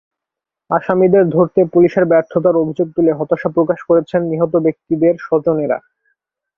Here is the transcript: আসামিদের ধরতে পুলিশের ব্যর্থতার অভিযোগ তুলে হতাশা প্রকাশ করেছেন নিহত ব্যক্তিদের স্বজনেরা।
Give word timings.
আসামিদের 0.69 1.25
ধরতে 1.29 1.61
পুলিশের 1.73 2.05
ব্যর্থতার 2.05 2.55
অভিযোগ 2.55 2.87
তুলে 2.95 3.11
হতাশা 3.13 3.49
প্রকাশ 3.55 3.79
করেছেন 3.89 4.21
নিহত 4.31 4.53
ব্যক্তিদের 4.65 5.13
স্বজনেরা। 5.19 5.77